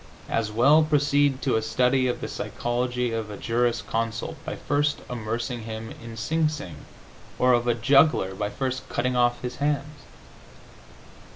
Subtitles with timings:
[0.29, 4.99] As well proceed to a study of the psychology of a juris consult by first
[5.11, 6.85] immersing him in Sing Sing,
[7.37, 9.99] or of a juggler by first cutting off his hands.